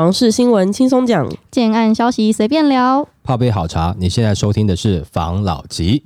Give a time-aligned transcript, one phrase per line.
[0.00, 3.06] 房事新闻轻松讲，建案消息随便聊。
[3.22, 6.02] 泡杯好茶，你现在收听的是房老吉。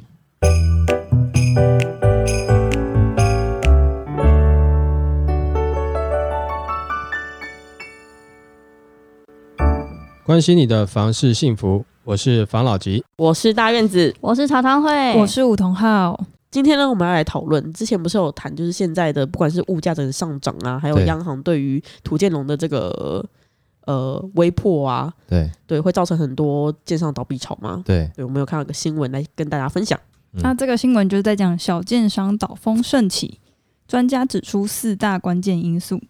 [10.25, 13.05] 关心你的房事幸福，我是房老吉。
[13.17, 14.13] 我是大院子。
[14.21, 16.19] 我是茶汤会，我是梧桐浩，
[16.51, 23.25] 今天呢，我们要来讨论，之前不是有谈，就是现在的不管是物价整个上涨啊，还有央行对于土建龙的这个
[23.87, 27.83] 呃微破啊，对对，会造成很多建商倒闭潮嘛。
[27.84, 29.98] 对，对，我们有看到一个新闻来跟大家分享。
[30.33, 33.38] 嗯那这个新闻就是在讲小建商倒风盛起，
[33.87, 36.01] 专家指出四大关键因素。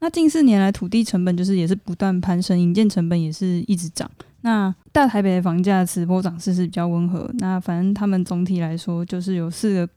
[0.00, 4.10] 那近四年来，土地成本就是也是不断攀升，营建成本也是一直涨。
[4.42, 7.30] 那大台北的房价此波涨势是比较温和。
[7.38, 9.88] 那反正他们总体来说，就是有四个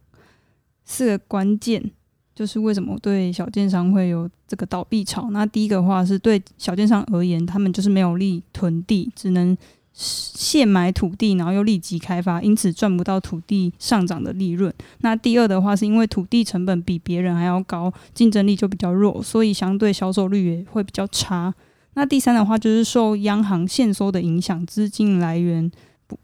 [0.86, 1.92] 四个关键，
[2.38, 5.32] 就是为什么对小建商会有这个倒闭潮。
[5.32, 9.58] 那第一个的话是对小建商而言，他们就是没有力囤地，只能
[9.92, 14.72] 现买土地，然后又立即开发，因此赚不到土地上涨的利润。
[15.00, 21.52] 那第二的话，是因为土地成本比别人还要高，竞争力就比较弱，所以相对销售率也会比较差。
[21.96, 25.72] 那第三的话，就是受央行限缩的影响，资金来源
[26.06, 26.20] 不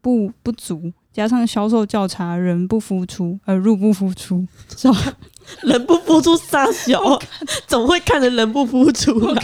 [0.00, 4.96] 不不足，加上销售较差，人不敷出，呃，入不敷出，是吧？
[5.62, 7.18] 人不敷出傻小，
[7.66, 9.42] 总会看着人不敷出啦。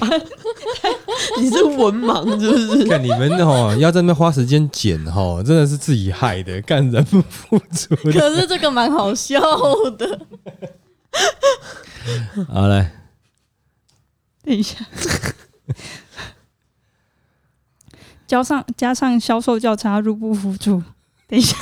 [1.40, 2.84] 你是文盲是不是？
[2.88, 7.94] 看你们哦，要在那边花时间剪哦，真的是自己害的，干人不付出。
[8.12, 9.40] 可是这个蛮好笑
[9.98, 10.20] 的。
[12.52, 12.92] 好来，
[14.44, 14.76] 等一下，
[18.28, 20.82] 加上加上销售较差，入不敷出。
[21.28, 21.56] 等一下，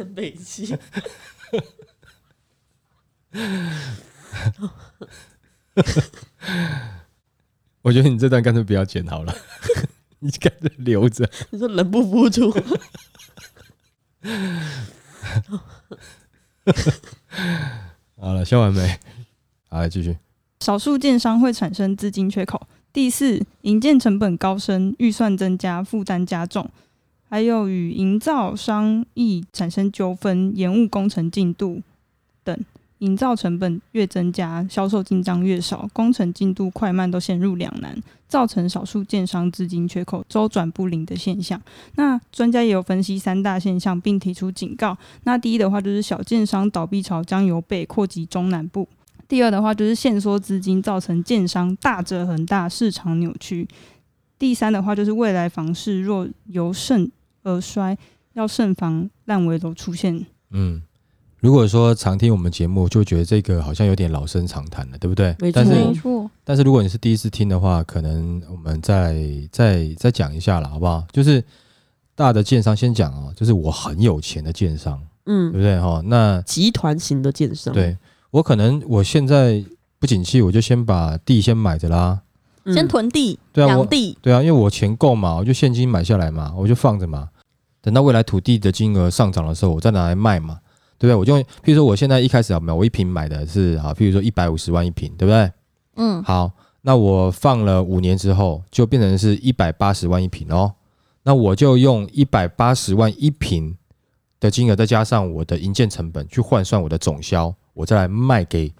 [0.00, 0.74] 很北气。
[7.82, 9.34] 我觉得你这段干脆不要剪好了，
[10.20, 11.30] 你干脆留着。
[11.50, 12.50] 你说人不敷出，
[18.16, 18.98] 好了，笑完没？
[19.68, 20.16] 好，来继续。
[20.60, 22.66] 少数建商会产生资金缺口。
[22.92, 26.70] 第四，营建成本高升，预算增加，负担加重，
[27.30, 31.80] 还有与营造商议产生纠纷，延误工程进度
[32.44, 32.58] 等。
[32.98, 37.98] 营造成本越增加，销售进账越少，工程进度快慢都陷入两难，
[38.28, 41.58] 造成少数建商资金缺口、周转不灵的现象。
[41.94, 44.98] 那专家也有分析三大现象，并提出警告。
[45.24, 48.86] 那第一的话就是小建商倒闭潮将由北扩及中南部。
[49.26, 53.66] 第二的话就是限缩资金，造成建商大折恒大，市场扭曲。
[54.38, 57.10] 第三的话就是未来房市若由盛
[57.42, 57.96] 而衰，
[58.34, 60.26] 要慎防烂尾楼出现。
[60.50, 60.82] 嗯，
[61.38, 65.34] 如果说常听我们节目，就觉得这个好像有点老生常谈了，对不对？
[65.38, 69.16] 没错但是没错，但是如果你是第一次听的话，可能我们再
[69.50, 71.06] 再再讲一下了，好不好？
[71.12, 71.42] 就是
[72.14, 76.02] 大的建商先讲哦，就是我很有钱的建商，嗯对嗯，不对哈？
[76.04, 77.96] 那集团型的建商，对
[78.30, 79.64] 我可能我现在
[79.98, 82.20] 不景气，我就先把地先买着啦。
[82.70, 87.28] 嗯，先囤地、对啊，我养地，对啊，因为我钱够嘛，我就现金买下来嘛，我就放着嘛。
[87.82, 90.58] 等到未来土地的金额上涨的时候，我再拿来卖嘛，
[90.98, 91.14] 对不对？
[91.14, 95.50] 我就譬如说我现在一开始有没有，我一瓶买的是啊，譬如说一百五十万一瓶，对不对？
[95.96, 96.50] 嗯，好，
[96.82, 100.72] 那我放了五年之后，就变成是一百八十万一瓶哦。
[101.22, 103.76] 那我就用一百八十万一瓶
[104.40, 108.72] 的金额，再加上我的营建成本，去换算我的总销，我再来卖给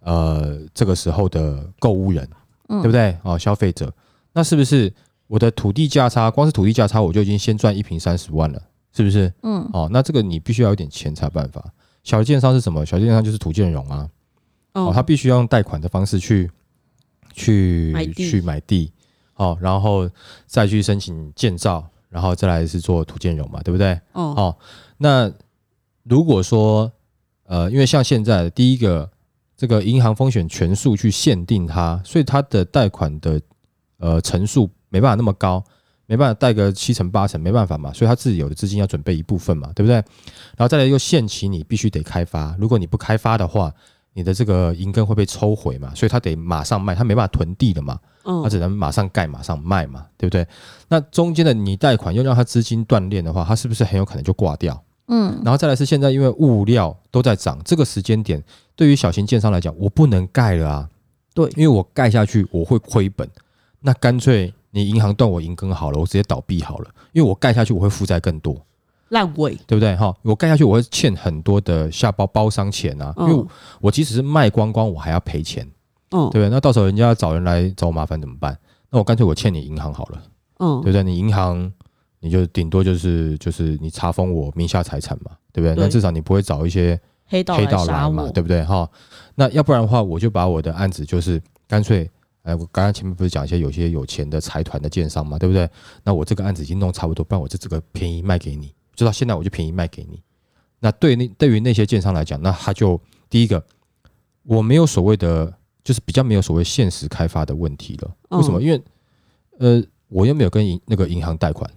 [0.00, 2.28] 呃这个时候的购物人，
[2.68, 3.16] 嗯对不对？
[3.22, 3.92] 哦，消费者，
[4.32, 4.92] 那是不是
[5.26, 9.32] 我的土地价差，光是土地价差我就已经先赚一瓶三十万了，是不是？
[9.42, 11.64] 嗯，哦，那这个你必须要有点钱才有办法。
[12.02, 12.84] 小建商是什么？
[12.84, 14.08] 小建商就是土建融啊。
[14.74, 16.50] 哦，他必须要用贷款的方式去
[17.32, 18.92] 去买去买地，
[19.36, 20.10] 哦，然后
[20.46, 23.92] 再去申请建造，然后再来是做土建融嘛，对不对？
[24.12, 24.56] 哦，哦，
[24.98, 25.32] 那
[26.02, 26.90] 如果说
[27.46, 29.08] 呃，因为像现在第一个
[29.56, 33.40] 这个银行风险权数去限定它，所以它的贷款的
[33.98, 35.62] 呃层数没办法那么高，
[36.06, 39.94] 没办法贷个七成八成，没办法嘛，所以它自己有的资金要准备一部分嘛，对不对？
[39.94, 43.72] 然后再来又限期你必须得开发，如果你不开发的话，
[44.12, 50.46] 你的这个银根会被抽回嘛，所以他得马上卖，他没办法囤地的嘛，嗯他只能马上盖马上卖嘛，对不对？
[50.88, 54.80] 那中间的你贷款又让他资金断裂的话，他是不是很有可能就挂掉？
[55.08, 58.42] 嗯，然后再来是现在因为物料都在涨，这个时间点
[58.74, 60.88] 对于小型建商来讲，我不能盖了啊，
[61.34, 63.28] 对因为我盖下去我会亏本，
[63.80, 68.56] 那干脆你银行断我银根好了，我直接倒闭好了，因为我盖下去我会负债更多。
[69.10, 69.94] 烂尾，对不对？
[69.94, 73.46] 哈，我盖下去我会欠很多的下包包商钱啊，因为嗯
[73.80, 75.64] 我即使是卖光光，我还要赔钱，
[76.10, 76.48] 嗯对不对？
[76.48, 78.58] 那到时候人家找人来找我麻烦怎么办？
[78.90, 80.22] 那我干脆我欠你银行好了，
[80.58, 81.04] 嗯对不对？
[81.04, 81.70] 你银行
[82.24, 85.74] 你就顶多就是就是你查封我名下财产嘛，对不对？
[85.74, 88.64] 对那至少你不会找一些黑道黑道杀来嘛，，对不对？
[88.64, 88.88] 哈，
[89.34, 91.38] 那要不然的话，我就把我的案子就是
[91.68, 92.10] 干脆，
[92.44, 95.68] 哎，我刚刚前面不是讲一些有些有钱的财团的建商嘛，对不对？
[96.02, 100.22] 那我这个案子已经弄差不多，不然我就这个便宜卖给你，就到现在我就便宜卖给你。
[100.80, 102.98] 那对那对于那些建商来讲，那他就
[103.28, 103.62] 第一个，
[104.44, 108.10] 我没有所谓的，就是比较没有所谓现实开发的问题了。
[108.30, 108.58] 为什么？
[108.60, 108.82] 嗯因为
[109.58, 111.70] 呃，我又没有跟银那个银行贷款，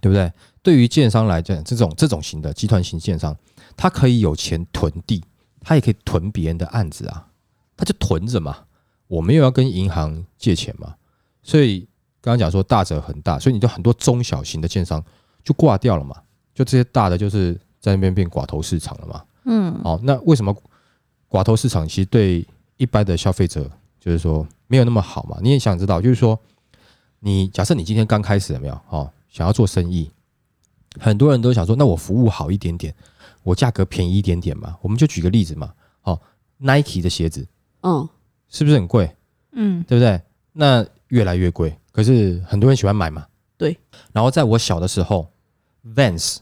[0.00, 0.32] 对不对？
[0.62, 3.36] 对于建商来讲，这种这种型的集团型建商，
[3.76, 5.24] 他可以有钱囤地，
[5.60, 7.26] 他也可以囤别人的案子啊，
[7.76, 8.64] 他就囤着嘛。
[9.06, 10.94] 我没有要跟银行借钱嘛，
[11.42, 11.80] 所以
[12.20, 15.02] 刚刚讲说大者很大，所以你就很多中小型的建商
[15.42, 16.14] 就挂掉了嘛，
[16.54, 19.24] 就这些大的就是在那边变寡头市场了嘛。
[19.44, 20.54] 嗯，哦，那为什么
[21.30, 22.46] 寡头市场其实对
[22.76, 25.38] 一般的消费者就是说没有那么好嘛？
[25.40, 26.38] 你也想知道，就是说
[27.20, 30.10] 你假设你今天刚开始有没有哦，想要做生意，
[30.98, 32.94] 很多人都想说，那我服务好一点点，
[33.42, 34.76] 我价格便宜一点点嘛。
[34.82, 35.72] 我们就举个例子嘛，
[36.02, 36.20] 哦
[36.58, 37.46] ，Nike 的鞋子
[37.82, 38.08] 嗯
[38.48, 39.14] 是不是很贵？
[39.52, 40.20] 嗯，对不对？
[40.52, 43.26] 那越来越贵，可是很多人喜欢买嘛。
[43.56, 43.78] 对。
[44.12, 45.30] 然后在我小的时候
[45.94, 46.38] ，Vans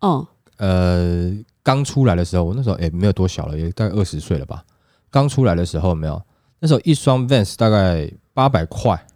[0.00, 0.26] 嗯
[0.56, 1.32] 呃，
[1.62, 4.64] 刚出来的时候，我那时候也没有多小了，也大概二十岁了吧。
[5.10, 6.20] 刚出来的时候没有，
[6.58, 9.06] 那时候一双 Vans 大概八百块、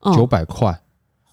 [0.00, 0.80] 嗯，九百块，好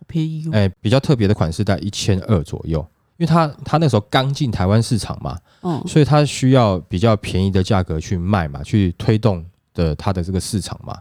[0.08, 2.86] 便宜哦，哎，比较特别的款式在一千二左右。
[3.18, 9.44] 因为它它那时候刚进台湾市场嘛，嗯所以它需要比较便宜的价格去卖嘛，去推动
[9.74, 11.00] 的它的这个市场嘛。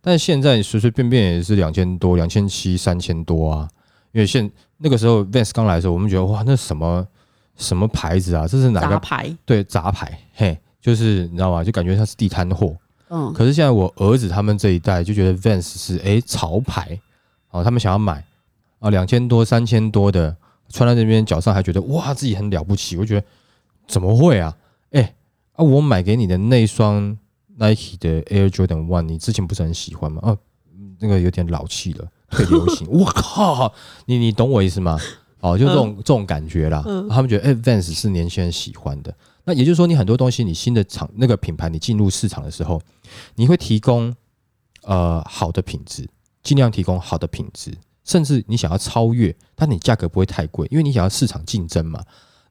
[0.00, 3.68] 但是现在随随便便也是两千多、两千七、三千多啊。
[4.12, 7.06] 因为现那个时候 Vans 刚来的时候，我们觉得哇，那什么
[7.56, 8.48] 什么牌子啊？
[8.48, 11.62] 这是哪个杂牌，对杂牌，嘿，就是你知道吗？
[11.62, 12.74] 就感觉它是地摊货。
[13.10, 16.98] 嗯可是现在我儿子他们这一代就觉得 Vans 是诶潮牌，
[17.50, 18.24] 哦，他们想要买
[18.80, 20.36] 啊，两千多、三千多的，
[20.68, 22.96] 穿在那边脚上还觉得哇自己很了不起。
[22.96, 23.26] 我觉得
[23.86, 24.56] 怎么会啊？
[24.90, 25.14] 诶，
[25.52, 27.16] 啊，我买给你的那双
[27.58, 30.20] Nike 的 Air Jordan One，你之前不是很喜欢吗？
[30.24, 30.38] 哦，
[30.98, 32.88] 那个有点老气了， 退流行。
[32.90, 33.72] 我靠，
[34.06, 34.98] 你你懂我意思吗？
[35.40, 36.82] 哦，就这种、这种感觉啦。
[36.86, 39.14] 嗯他们觉得，Advans 是年轻人喜欢的。
[39.44, 42.80] 那也就是说，你很多东西，你新的厂那个品牌，你进入市场的时候，
[43.36, 44.14] 你会提供
[44.82, 46.06] 呃好的品质，
[46.42, 47.72] 尽量提供好的品质，
[48.04, 52.02] 甚至你想要超越，但你价格不会太贵，因为你想要市场竞争嘛。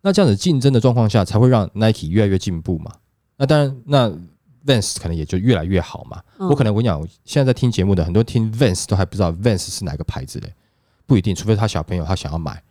[0.01, 2.91] 那这样子竞争的状况下，才会让 Nike 越来越进步嘛。
[3.37, 4.09] 那当然，那
[4.65, 6.21] Vans 可能也就越来越好嘛。
[6.37, 10.53] 嗯我可能我跟你讲，现在在听节目的很多听 Vans 都还不知道 Vans 是哪个牌子嘞，
[11.05, 12.61] 不一定，除非他小朋友他想要买，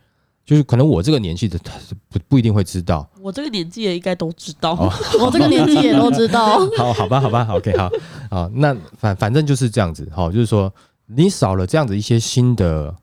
[0.45, 3.07] 就是可能我这个年纪的他是不不一定会知道。
[3.21, 6.59] 我这个年纪也应该都知道，哦 我这个年纪也都知道。
[6.79, 7.91] 好，好吧，好吧，OK，好，
[8.31, 10.73] 好，那反反正就是这样子，好，就是说
[11.09, 12.95] 你少了这样子一些新的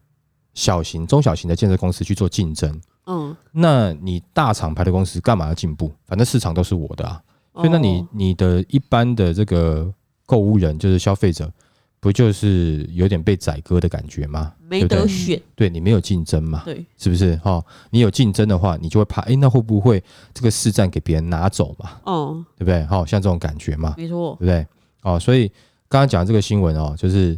[0.53, 5.91] 小型、中小型的建设公司去做竞争，嗯，那你大厂牌的公司干嘛要进步？
[6.05, 7.21] 反正市场都是我的啊，
[7.55, 9.91] 所以那你哦你的一般的这个
[10.25, 11.51] 购物人，就是消费者，
[11.99, 14.53] 不就是有点被宰割的感觉吗？
[14.69, 17.35] 没得选，对你没有竞争嘛，对，是不是？
[17.37, 20.03] 哈，你有竞争的话，你就会怕，诶，那会不会
[20.33, 21.91] 这个市占给别人拿走嘛？
[22.03, 22.83] 哦，对不对？
[22.85, 24.67] 好，像这种感觉嘛，没错对，不对？
[25.01, 25.47] 哦，所以
[25.87, 27.37] 刚刚讲这个新闻哦，就是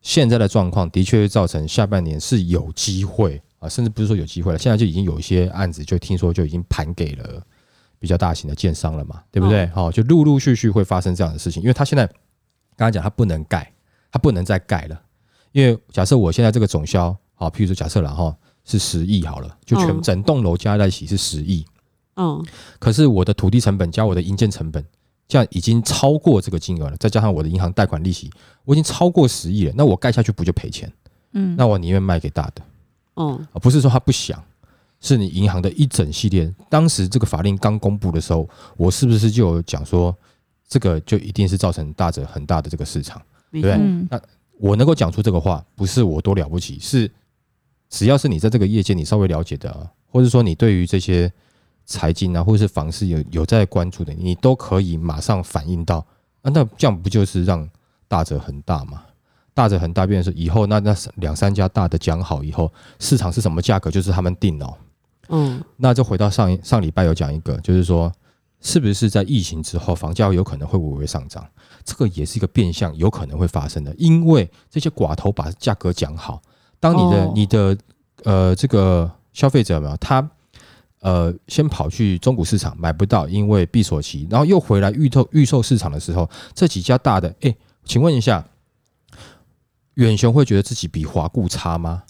[0.00, 7.42] 现在的状况的确会造成下半年是有机会啊，甚至不是说有机会了，现在就已经有一些案子就听说就已经盘给了
[7.98, 9.66] 比较大型的建商了嘛，对不对？
[9.68, 12.06] 好、就陆陆续续会发生这样的事情，因为他现在
[12.76, 13.72] 刚才讲他不能盖，
[14.12, 15.02] 他不能再盖了，
[15.50, 21.66] 因为假设我现在这个总销，好，譬如说假设了哈是十亿好了，就全嗯整栋楼加在一起是十亿，
[22.14, 22.40] 嗯
[22.78, 24.84] 可是我的土地成本加我的营建成本，
[25.28, 28.30] 这样已经超过这个金额了，再加上我的银行贷款利息，
[28.64, 29.72] 我已经超过十亿了。
[29.76, 30.90] 那我盖下去不就赔钱？
[31.32, 32.62] 嗯，那我宁愿卖给大的，
[33.16, 34.42] 嗯而不是说他不想，
[35.00, 36.52] 是你银行的一整系列。
[36.70, 40.16] 当时这个法令刚公布的时候，我是不是就有讲说，
[40.66, 43.20] 这个就一定是造成大者很大的这个市场？
[43.52, 44.20] 对没错，嗯
[44.58, 47.08] 我能够讲出这个话，不是我多了不起，是
[47.90, 51.30] 只要是你在这个业界你稍微了解的啊，或者说你对于这些
[51.88, 56.06] 财经啊，或者是房市有有在关注的，你都可以马上反映到
[56.42, 57.68] 啊，那这样不就是让
[58.06, 59.02] 大者很大吗？
[59.54, 64.72] 大者很大，变成是以后那那两三家大的讲好以后，市场是什么价格就是他们定哦。
[65.30, 68.12] 嗯那就回到上一上礼拜有讲一个，就是说，
[68.60, 71.44] 是不是在疫情之后，房价有可能会微微上涨？
[71.84, 76.40] 这个也是一个变相，有可能会发生的，因为这些寡头把价格讲好，
[76.78, 77.78] 当你的、哦你的
[78.24, 80.22] 呃这个消费者有没有他
[81.00, 88.44] 呃先跑去中古市场买不到，因为闭锁期，然后又回来预售预售市场的时候，这几家大的，哎，请问一下，
[89.94, 92.04] 远雄会觉得自己比华固差吗？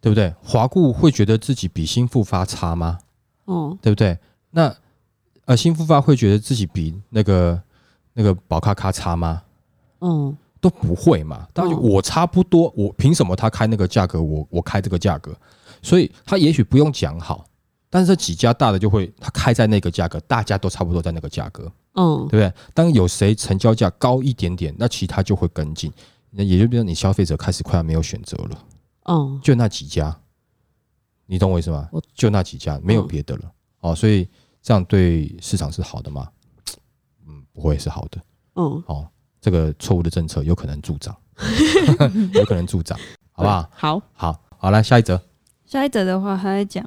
[0.00, 0.34] 对不对？
[0.42, 2.98] 华固会觉得自己比新复发差吗？
[3.44, 4.18] 哦，对不对？
[4.50, 4.74] 那
[5.44, 7.60] 呃，新复发会觉得自己比那个
[8.14, 9.42] 那个宝咖咖差吗？
[10.00, 11.46] 嗯，都不会嘛。
[11.52, 15.32] 当然嗯我差不多，我凭什么他开那个价格，我我开这个价格？
[15.82, 17.44] 所以他也许不用讲好，
[17.92, 22.52] 但是这几家大的就会它开在那个价格，大家都差不多在那个价格，嗯对，不对？
[22.72, 25.92] 当有谁成交价高一点点，那其他就会跟进，
[26.30, 28.58] 那也就变成你消费者开始快要没有选择了，
[29.10, 30.18] 嗯，就那几家，
[31.26, 31.90] 你懂我意思吗？
[32.14, 33.52] 就那几家，没有嗯别的了。
[33.80, 34.26] 哦，所以
[34.62, 36.26] 这样对市场是好的吗？
[37.28, 38.18] 嗯，不会是好的。
[38.54, 39.06] 嗯，哦，
[39.38, 41.14] 这个错误的政策有可能助长，
[42.32, 42.98] 有可能助长，
[43.32, 43.70] 好不好？
[43.70, 45.20] 好，好，好，来下一则。
[45.66, 46.84] 下一则的话，还在讲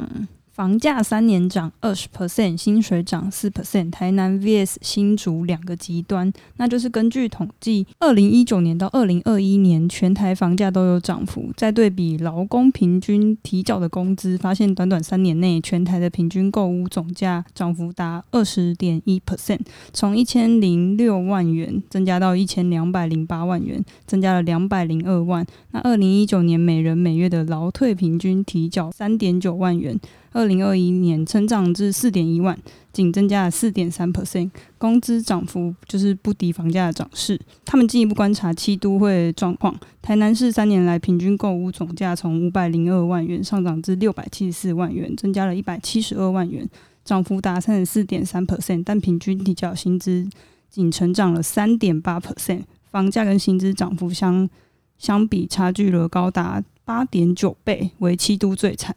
[0.55, 6.31] 房价三年涨二十 percent，薪水涨四 percent，台南 vs 新竹两个极端。
[6.55, 11.51] 那就是根据统计，二零一九年到二零二一年，全台房价都有涨幅。
[11.57, 19.59] 再对比劳工平均提缴的工资，发现短短三年内，全台的平均购屋总价涨幅达二十点一 percent，
[19.91, 25.45] 从一千零六万元增加到一千两百零八万元，增加了两百零二万。
[25.71, 29.99] 那二零一九年每人每月的劳退平均提缴三点九万元，
[30.35, 32.59] 二零二一年成长至四点一万，
[32.91, 37.39] 仅增加了四点三 percent，工资涨幅就是不敌房价的涨势。
[37.63, 46.69] 他们进一步观察七都会状况，台南市三年来平均购屋总价从五百零二万元上涨至六百七十四万元，增加了一百七十二万元，
[47.05, 50.27] 涨幅达三十四点三 percent，但平均提缴薪资
[50.69, 54.49] 仅成长了三点八 percent，房价跟薪资涨幅相
[54.97, 58.93] 相比差距了高达八点九倍，为七都最惨。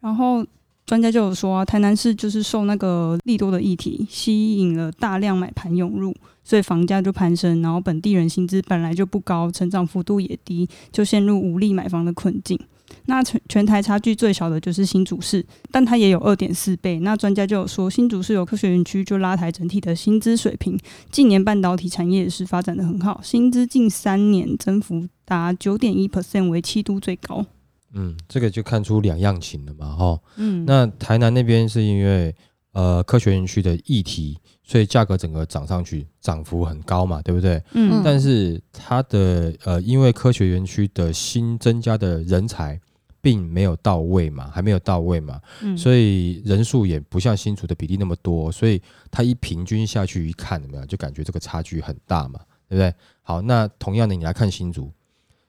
[0.00, 0.44] 然后
[0.84, 12.58] 专家就有说、啊，台南市就是受那个利多的议题吸引了大量买盘涌入，所以房价就攀升，然后本地人薪资本来就不高，成长幅度也低，就陷入无力买房的困境。
[13.06, 16.98] 那全全台差距最小的就是新竹市，但它也有二点四倍。
[17.00, 20.78] 那专家就有说，新竹市有科学园区就拉抬整体的薪资水平。
[21.10, 27.46] 近年半导体产业也是发展的很好，薪资近三年增幅达九点一 percent，为七都最高。
[27.92, 30.20] 嗯，这个就看出两样情了嘛，哈。
[30.36, 32.34] 嗯，那台南那边是因为
[32.72, 37.62] 呃科学园区的议题，所以价格整个涨上去，涨幅很高嘛，对不对？
[37.72, 42.80] 嗯但是它的呃，因为科学园区的新增加的人才
[43.20, 48.80] 并没有到位嘛，还没有到位嘛，嗯所以人数也不像新竹的比例那么多，所以
[49.10, 52.92] 它一平均下去一看，怎么样就感觉这个差距很大嘛，对不对？
[53.22, 54.90] 好，那同样的你来看新竹，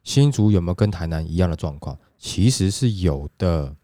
[0.03, 1.97] 新竹有没有跟台南一样的状况？
[2.17, 3.75] 其实是有的，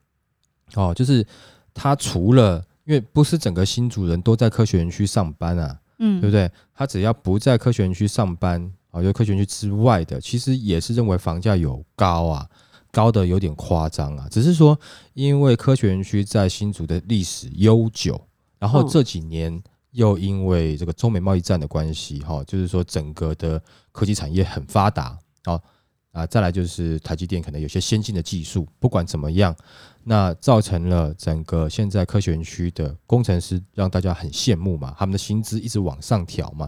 [0.76, 1.26] 哦，就是
[1.74, 6.50] 他除了因为不是整个新主人都在科学园区上班啊，嗯对不对？
[6.74, 12.50] 他只要不在科学园区上班啊，就科学园区之外的，其实也是认为房价有高啊，
[12.92, 14.28] 高的有点夸张啊。
[14.32, 14.80] 只是说，
[15.14, 18.20] 因为科学园区在新竹的历史悠久，
[18.58, 25.62] 然后嗯这几年又因为这个中美贸易战的关系，哈、就是说整个的科技产业很发达哦。
[26.12, 29.56] 啊，再来就是台积电可能有些先进的技术，不管怎么样，
[30.04, 36.68] 那造成了整个现在科学园区的工程师让大家很羡慕嘛，他们的薪资一直往上调嘛。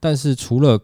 [0.00, 0.76] 但是除了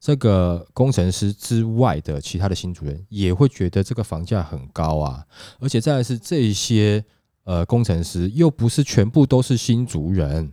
[0.00, 5.26] 这个工程师之外的其他的新主人也会觉得这个房价很高啊，
[5.58, 7.04] 而且再来是这些
[7.44, 10.50] 呃工程师又不是全部都是新族人，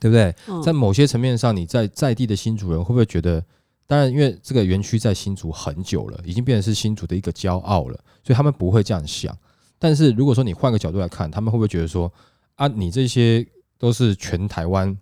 [0.00, 0.34] 对不对？
[0.48, 3.44] 嗯在某些层面上，你在在地的新主人会不会觉得？
[3.88, 9.36] 当然，因为这个园区在新竹很久了，已经变成是新竹的一个骄傲了，所以他们不会这样想。
[9.78, 12.12] 但是如果说你换个角度来看，他们会不会觉得说
[12.56, 13.44] 啊，你这些
[13.78, 14.94] 都是全台湾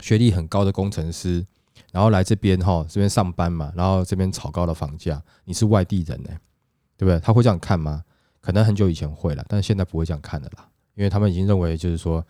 [0.00, 1.46] 学历很高的工程师，
[1.92, 6.30] 然后来这边哈这边上班嘛，然后这边炒高了房价，你是外地人呢、
[6.96, 7.20] 对不对？
[7.20, 8.02] 他会这样看吗？
[8.40, 12.24] 可能很久以前会了，但是现在不会这样看的啦，因为他们已经认为就是说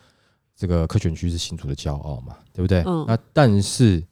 [0.54, 2.82] 这个科学区是新竹的骄傲嘛，对不对？
[2.84, 4.04] 嗯那但是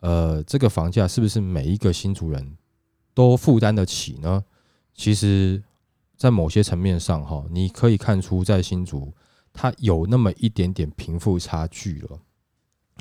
[0.00, 2.56] 呃，这个房价是不是每一个新竹人
[3.14, 4.44] 都负担得起呢？
[4.94, 5.62] 其实，
[6.16, 9.12] 在某些层面上哈，你可以看出在新竹
[9.52, 12.18] 它有那么一点点贫富差距了。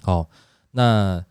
[0.01, 0.29] 好，
[0.72, 1.24] 那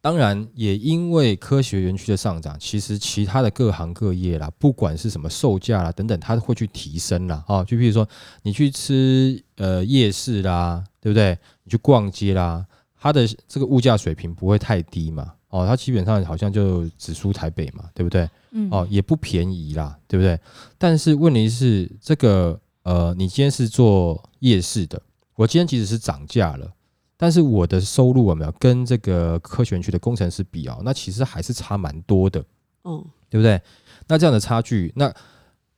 [0.00, 7.44] 当然也因为科学园区的上涨，其实其他的各行各业啦，不管是什么售价啦等等，它会去提升啦。
[7.46, 8.08] 哦，就比如说
[8.42, 11.38] 你去吃呃夜市啦，对不对？
[11.64, 12.66] 你去逛街啦，
[13.02, 15.34] 它的这个物价水平不会太低嘛。
[15.48, 18.30] 哦，它基本上好像就只输台北嘛，对不对？
[18.52, 20.38] 嗯哦，也不便宜啦，对不对？
[20.78, 25.02] 但是问题是，这个呃，你今天是做夜市的，
[25.34, 26.72] 我今天即使是涨价了，
[27.16, 30.80] 但是我的收入有没有跟这个科学园区的工程师比哦？
[30.84, 32.42] 那其实还是差蛮多的，
[32.84, 33.60] 嗯，对不对？
[34.06, 35.12] 那这样的差距，那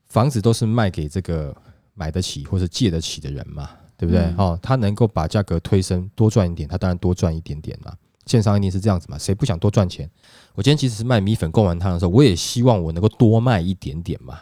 [0.06, 1.56] 房子都是卖给这个
[1.94, 3.70] 买得起或者借得起的人嘛，
[4.04, 4.20] 对不对？
[4.20, 7.92] 嗯哦，他能够把价格推升，多赚一点，他当然多赚一点点嘛。
[8.26, 10.10] 线上一定是这样子嘛，谁不想多赚钱？
[10.54, 14.40] 我今天其实是卖米粉贡丸汤的时候，我也希望我能够多卖一点点嘛，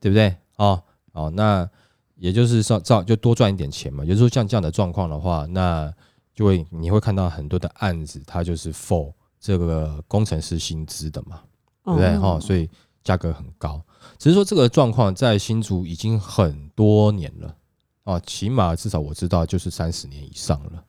[0.00, 0.34] 对不对？
[0.56, 0.82] 哦
[1.12, 1.68] 哦，那
[2.16, 4.04] 也就是说照就多赚一点钱嘛。
[4.04, 5.92] 也就是说，像这样的状况的话，那
[6.34, 11.40] 就会你会看到很多的案子，它就是 for 这个工程师薪资的嘛，
[11.84, 12.08] 对不对？
[12.08, 12.68] 嗯哈、所以
[13.02, 13.82] 价格很高。
[14.18, 17.56] 只是说这个状况在新竹已经很多年了
[18.04, 20.84] 哦，起码至少我知道就是三十年以上了，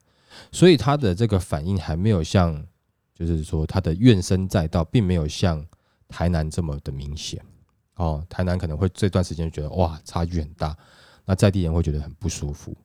[0.52, 2.62] 所以他的这个反应还没有像，
[3.14, 5.66] 就是说他的怨声载道，并没有像
[6.08, 7.42] 台南这么的明显
[7.96, 8.26] 哦。
[8.30, 10.76] 台南可能会这段时间觉得哇差距很大，
[11.26, 12.76] 那在地人会觉得很不舒服。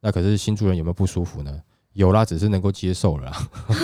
[0.00, 1.62] 那可是新竹人有没有不舒服呢？
[1.92, 3.32] 有啦，只是能够接受了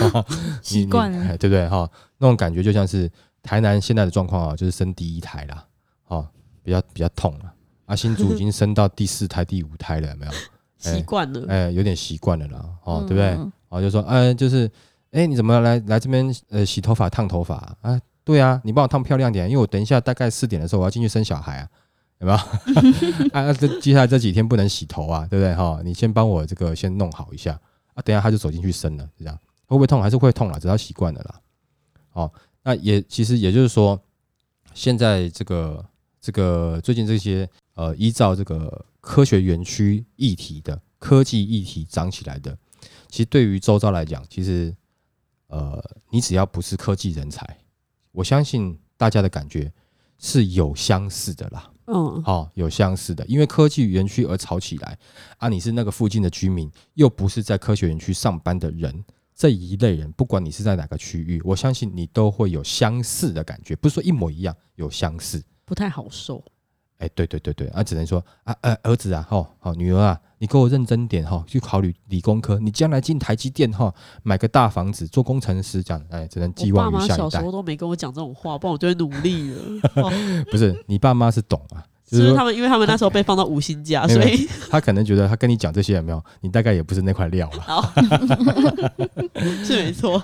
[0.61, 1.89] 习惯了对不对哈？
[2.17, 5.65] 那种感觉就像是台南现在的状况啊，就是生第一胎啦，
[6.07, 6.27] 哦，
[6.61, 7.53] 比较比较痛了。
[7.85, 10.31] 啊，新竹已经升到第四胎、第五胎了，有没有？
[10.77, 13.29] 习惯了，哎，有点习惯了啦，哦，嗯对不对？
[13.35, 14.69] 嗯哦，就说，哎，就是，
[15.11, 17.77] 哎，你怎么来来这边呃洗头发、烫头发啊？
[17.83, 21.69] 啊对啊，你帮我烫漂亮点，因为我等一下大概四点的时候我要进去生小孩啊，
[22.19, 22.37] 有没有？
[23.33, 25.55] 啊，这接下来这几天不能洗头啊，对不对？
[25.55, 27.57] 哈、你先帮我这个先弄好一下
[27.93, 29.33] 啊，等一下他就走进去生了，这样
[29.67, 30.01] 会不会痛？
[30.01, 31.39] 还是会痛啦，只要习惯了啦。
[32.11, 32.31] 哦，
[32.63, 33.97] 那也其实也就是说，
[34.73, 35.83] 现在这个
[36.23, 42.57] 这个最近这些呃，依照这个科学园区议题的科技议题涨起来的，
[43.09, 44.73] 其实对于周遭来讲，其实
[45.47, 47.45] 呃，你只要不是科技人才，
[48.13, 49.69] 我相信大家的感觉
[50.17, 51.69] 是有相似的啦。
[51.87, 54.97] 嗯，哦，有相似的，因为科技园区而吵起来
[55.39, 59.03] 啊，你是那个附近的居民，又不是在科学园区上班的人，
[59.35, 65.43] 这一类人，不管你是在哪个区域，我相信你都会有相似的感觉，不是说一模一样，有相似。
[65.65, 66.43] 不太好受。
[66.99, 77.51] 哎，对对对对，啊，只能说啊，呃，儿子啊，吼，好，女儿啊，你给我认真点哈，去考虑理工科，你将来进台积电哈，买个大房子，做工程师，这样，哎，只能寄望于下一代妈小时候。
[77.51, 79.61] 都没跟我讲这种话，不然我就会努力了。
[79.95, 80.09] 哦
[80.49, 81.83] 不是，你爸妈是懂啊，
[82.17, 82.55] 就是不是他们？
[82.55, 87.93] 因为他们那时候被放到五星假，所以他可能觉得他跟你讲这些有没有，你大概也不是那块料了， 好
[89.63, 90.19] 是没错。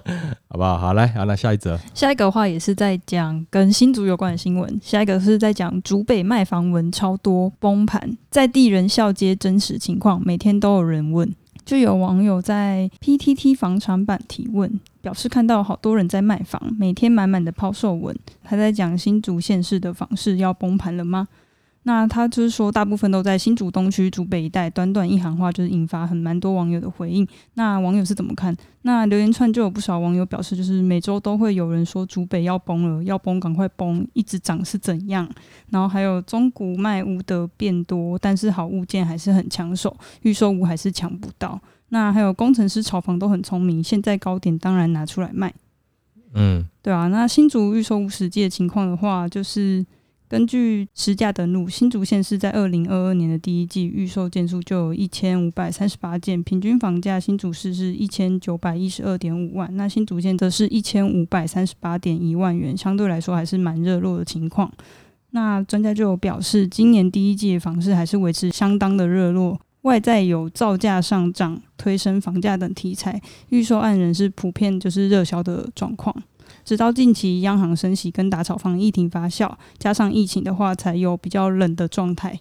[0.47, 0.78] 好不好？
[0.78, 11.34] 好，来，好，那下一则，下一个的话也是在讲跟新竹有关的新闻，下一个是在讲竹北卖房文超多崩盘，在地人笑街真实情况，每天都有人问。
[11.65, 18.17] 就有网友在 PTT 房产版提问，表示看到好多人在卖房，每天满满的抛售文。
[18.43, 21.28] 他在讲新竹县市的房市要崩盘了吗？
[21.84, 27.26] 那他就是说，大部分都在新竹东区、竹北一带，短短一行话就是引发很蛮多网友的回应。
[27.54, 28.56] 那网友是怎么看？
[28.82, 35.28] 那留言串就有不少网友表示，就是每周都会有人说竹北要崩了，要崩赶快崩，一直涨是怎样？
[35.70, 41.60] 然后还有中古卖屋的变多，但是好物件还是很抢手，预售屋还是抢不到。
[41.89, 45.54] 那还有工程师炒房都很聪明，现在高点当然拿出来卖。
[46.34, 49.84] 嗯对啊，那新竹预售屋实际的情况的话，就是
[50.30, 64.72] 根据实价登录，新竹县是在二零二二年的第一季预售件数就有一千五百三十八件，平均房价新竹市是一千九百一十二点五万，那新竹县则是一千五百三十八点一万元，相对来说还是蛮热络的情况。
[65.32, 76.15] 那专家就有表示，今年第一季的房市还是维持相当的热络，外在有造价上涨、推升房价等题材，预售案仍是普遍就是热销的状况。
[76.64, 82.40] 直到近期央行升息跟打炒房议题发酵，加上疫情的话，才有比较冷的状态。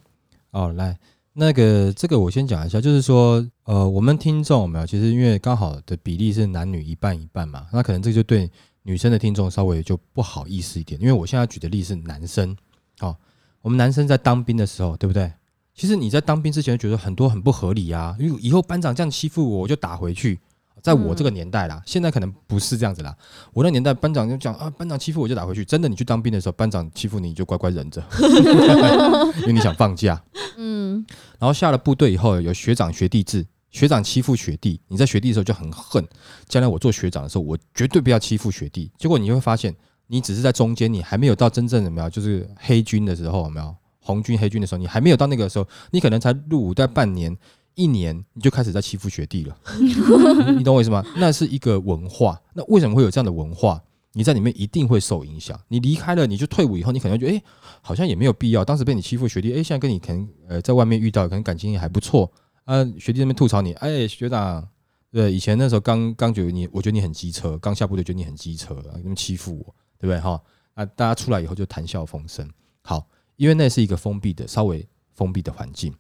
[0.51, 0.99] 哦，来，
[1.35, 4.87] 那个这个我先讲一下，就是说，呃，我们听众有没有？
[4.87, 8.51] 其实因为刚好的比例是男女一半一半嘛，那可能这就对
[8.83, 12.57] 女生的听众稍微就不好意思一点，因为我现在举的例是男生，
[13.01, 13.17] 哦，
[13.61, 15.31] 我们男生在当兵的时候，对不对？
[15.75, 20.41] 其实你在当兵之前觉得很多很不合理啊，因为以后班长这样欺负我，我就打回去。
[20.89, 23.15] 在我这个年代啦，现在可能不是这样子啦。
[23.53, 25.63] 我那年代班长就讲啊，班长欺负我就打回去。
[25.63, 28.03] 真的，你去当兵的时候，班长欺负你，你就乖乖忍着，
[29.41, 30.19] 因为你想放假。
[30.57, 31.05] 嗯，
[31.39, 36.03] 然后下了部队以后，有学长学弟制，学长欺负学弟，你在学弟的时候就很恨。
[36.49, 38.91] 将来我做学长的时候，我绝对不要欺负学弟。
[38.97, 47.37] 结果你会发现，你只是在中间，你还没有到真正的没有，就是黑军的时候，有没有红军黑军的时候，你还没有到那个时候，你可能才入伍在半年。
[47.79, 49.57] 一年你就开始在欺负学弟了，
[50.59, 51.07] 你懂我意思吗？
[51.17, 53.81] 那是一个文化，那为什么会有这样的文化？
[54.15, 55.57] 你在里面一定会受影响。
[55.69, 57.43] 你离开了，你就退伍以后，你可能觉得，哎、
[57.81, 58.65] 好像也没有必要。
[58.65, 62.29] 当时被你欺负学弟，哎、现在跟你可能呃在外面遇到，可能感情也还不错
[62.65, 64.67] 啊，学弟那边吐槽你，哎，学长，
[65.13, 70.43] 对，以前那时候刚刚觉得你，我觉得你很机车，刚下部队觉得你很机车，啊，你们欺负我，对不对哈？
[70.75, 72.49] 啊，大家出来以后就谈笑风生，
[72.83, 75.95] 好，因为那是一个封闭的，稍微封闭的环境。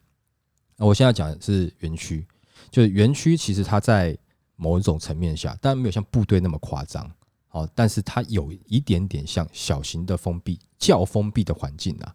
[0.78, 2.24] 那我现在讲的是园区，
[2.70, 4.16] 就是园区其实它在
[4.56, 7.10] 某一种层面下，当然没有像部队那么夸张，
[7.48, 12.14] 好，但是它有一点点像小型的封闭、较封闭的环境啊。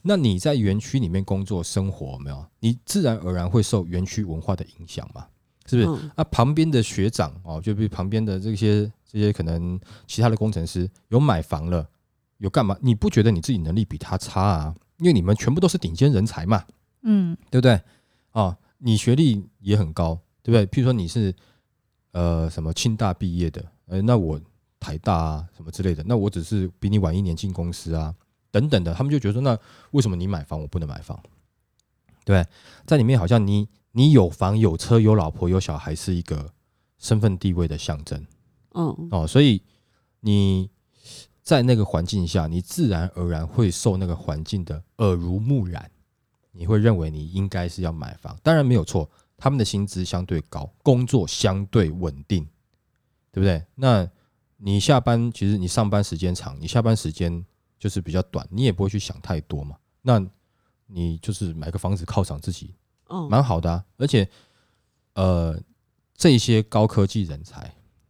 [0.00, 2.46] 那你在园区里面工作生活有没有？
[2.60, 5.26] 你自然而然会受园区文化的影响嘛？
[5.66, 5.88] 是不是？
[5.88, 11.88] 嗯啊，旁边的学长哦，就比如旁边的这些这些可能其他的工程师有买房了，
[12.38, 12.76] 有干嘛？
[12.80, 14.74] 你不觉得你自己能力比他差啊？
[14.98, 16.64] 因为你们全部都是顶尖人才嘛，
[17.02, 17.80] 嗯对不对？
[18.34, 20.66] 哦，你学历也很高，对不对？
[20.66, 21.34] 譬如说你是
[22.12, 24.40] 呃什么清大毕业的，呃，那我
[24.78, 28.14] 台大啊什么之类的，那我只是比你晚一年进公司啊，
[28.50, 29.58] 等等的，他们就觉得说，那
[29.92, 31.18] 为什么你买房我不能买房？
[32.24, 32.46] 对对，
[32.86, 36.52] 在里面好像你你有房有车有老婆有小孩是一个
[36.98, 38.26] 身份地位的象征
[38.72, 39.62] 嗯哦，所以
[40.20, 40.70] 你
[41.42, 45.90] 在那个环境下，你自然而然会受那个环境的耳濡目染，
[46.56, 52.48] 你会认为你应该是要买房，当然没有错，他们的薪资相对高，工作相对稳定，
[53.32, 53.62] 对不对？
[53.74, 54.08] 那
[54.56, 57.44] 你下班其实你上班时间长，你下班时间
[57.78, 59.76] 就是比较短，你也不会去想太多嘛。
[60.00, 60.24] 那
[60.86, 62.74] 你就是买个房子犒赏自己，
[63.08, 63.84] 嗯，蛮好的啊。
[63.96, 64.28] 而且，
[65.14, 65.60] 呃，
[66.16, 67.60] 这些高科技人才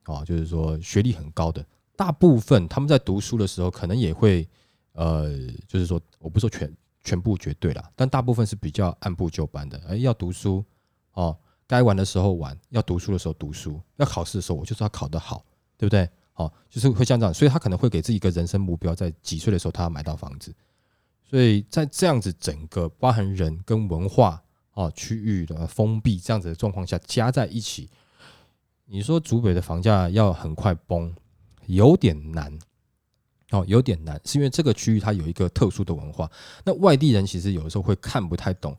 [0.03, 1.65] 啊、哦，就是说学历很高的，
[1.97, 4.47] 大部分他们在读书的时候，可能也会
[4.93, 5.31] 呃，
[5.67, 6.71] 就是说，我不说全
[7.05, 9.81] 全部绝对了，但大部分是比较按部就班的。
[9.87, 10.65] 哎，要读书
[11.13, 15.45] 哦，该玩的时候玩，要读书的时候读书，要考试的时候我就是要考得好，
[15.77, 16.09] 对不对？
[16.37, 20.53] 哦、就是会像这样，所以他可能会给自己一个人生目标，在几岁的时候他要买到房子。
[21.23, 27.89] 所以在这样子整个包含人跟文化哦区域的封闭这样子的状况下加在一起，
[28.87, 31.15] 你说竹北的房价要很快崩，
[31.67, 32.59] 有点难
[33.55, 36.31] 哦，有点难，是因为这个区域它有一个特殊的文化。
[36.65, 38.77] 那外地人其实有的时候会看不太懂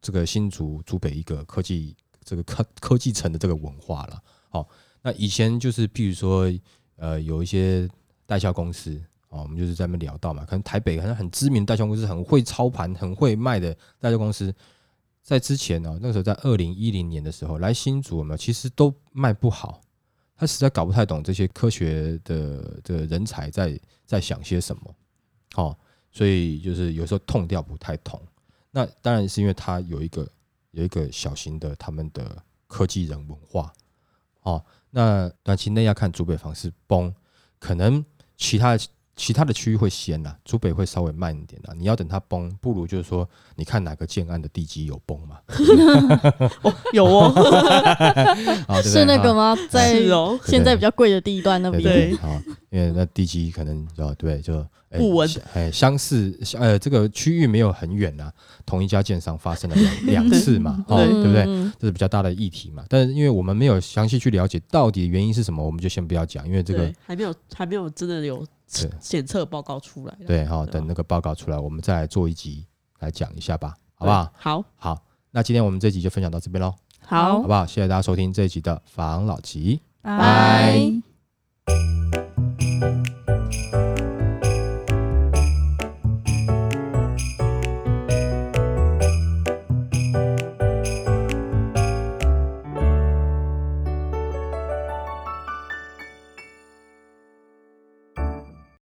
[0.00, 4.22] 这个新竹竹北一个科技这个科科技城的这个文化了。
[4.50, 4.66] 哦，
[5.00, 6.52] 那以前就是譬如说
[6.96, 7.88] 呃有一些
[8.26, 9.02] 代销公司。
[9.34, 14.54] 哦，我们就是在那聊到嘛，可能台北可能很知名代销公司，很会操盘、很会卖的代销公司，
[15.22, 19.80] 在之前呢、那时候在二零一零年的时候来新竹，我们其实都卖不好，
[20.42, 24.96] 他实在搞不太懂这些科学的的人才在在想些什么，
[25.54, 25.78] 哦，
[26.10, 28.20] 所以就是有时候痛掉不太痛。
[28.72, 30.28] 那当然是因为他有一个
[30.72, 33.72] 有一个小型的他们的科技人文化，
[34.40, 37.14] 哦，那短期内要看祖北房是崩，
[37.60, 38.04] 可能
[38.36, 38.76] 其他。
[39.14, 41.74] 其他的区域会先呐、竹北会稍微慢一点啦。
[41.76, 45.38] 你要等它崩，不如就是说，你看哪个建案的地基有崩嘛？
[46.92, 47.32] 有哦，
[48.68, 49.58] 啊，对不对是那个啊吗？
[49.70, 58.30] 在是哦，现在比较贵的地段那对边，对啊，因为那地基可能就对就哎不稳相哎相似呃这个区域没有很远呐、
[58.64, 61.44] 同一家建商发生了两 两次嘛，哦，对对不对？
[61.46, 62.84] 嗯这是比较大的议题嘛。
[62.88, 68.46] 但是因为我们没有详细去了解到底原因是什么，我们就先不要讲，因为这个还没有还没有真的有对
[69.00, 72.66] 检测报告出来，对哈，对啊等那个报告出来，我们再来做一集
[73.00, 74.32] 来讲一下吧，好不好？
[74.34, 77.66] 好，好，那今天我们这集就分享到这边喽，好好，不好？
[77.66, 79.80] 谢谢大家收听这一集的防老吉。
[80.02, 80.18] 拜。
[81.64, 83.11] 拜